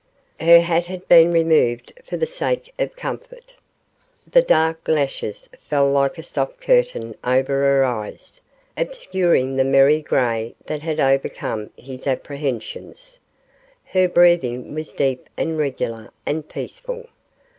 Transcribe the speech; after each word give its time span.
Her 0.39 0.61
hat 0.61 0.87
had 0.87 1.07
been 1.07 1.31
removed 1.31 1.93
for 2.03 2.17
the 2.17 2.25
sake 2.25 2.73
of 2.79 2.95
comfort. 2.95 3.53
The 4.25 4.41
dark 4.41 4.87
lashes 4.87 5.51
fell 5.59 5.91
like 5.91 6.17
a 6.17 6.23
soft 6.23 6.59
curtain 6.59 7.13
over 7.23 7.53
her 7.61 7.83
eyes, 7.83 8.41
obscuring 8.75 9.57
the 9.57 9.63
merry 9.63 10.01
gray 10.01 10.55
that 10.65 10.81
had 10.81 10.99
overcome 10.99 11.69
his 11.77 12.07
apprehensions. 12.07 13.19
Her 13.85 14.07
breathing 14.09 14.73
was 14.73 14.91
deep 14.91 15.29
and 15.37 15.55
regular 15.59 16.09
and 16.25 16.49
peaceful. 16.49 17.07